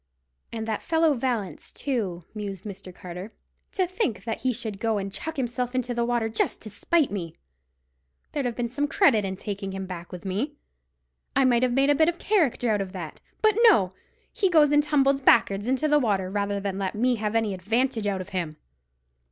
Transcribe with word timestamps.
"And 0.51 0.67
that 0.67 0.81
fellow 0.81 1.13
Vallance, 1.13 1.71
too," 1.71 2.23
mused 2.33 2.63
Mr. 2.63 2.91
Carter, 2.91 3.33
"to 3.73 3.85
think 3.85 4.23
that 4.23 4.39
he 4.41 4.51
should 4.51 4.79
go 4.79 4.97
and 4.97 5.13
chuck 5.13 5.37
himself 5.37 5.75
into 5.75 5.93
the 5.93 6.03
water 6.03 6.27
just 6.27 6.59
to 6.63 6.71
spite 6.71 7.11
me! 7.11 7.35
There'd 8.31 8.47
have 8.47 8.55
been 8.55 8.67
some 8.67 8.87
credit 8.87 9.23
in 9.25 9.35
taking 9.35 9.73
him 9.73 9.85
back 9.85 10.11
with 10.11 10.25
me. 10.25 10.53
I 11.35 11.45
might 11.45 11.61
have 11.61 11.73
made 11.73 11.91
a 11.91 11.93
bit 11.93 12.09
of 12.09 12.17
character 12.17 12.71
out 12.71 12.81
of 12.81 12.93
that. 12.93 13.19
But, 13.43 13.57
no! 13.69 13.93
he 14.33 14.49
goes 14.49 14.71
and 14.71 14.81
tumbles 14.81 15.21
back'ards 15.21 15.67
into 15.67 15.87
the 15.87 15.99
water, 15.99 16.31
rather 16.31 16.59
than 16.59 16.79
let 16.79 16.95
me 16.95 17.17
have 17.17 17.35
any 17.35 17.53
advantage 17.53 18.07
out 18.07 18.21
of 18.21 18.29
him." 18.29 18.57